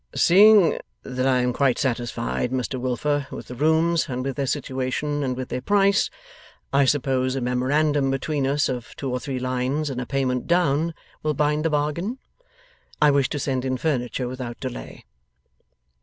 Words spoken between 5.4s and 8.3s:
their price, I suppose a memorandum